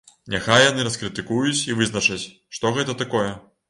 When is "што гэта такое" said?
2.59-3.29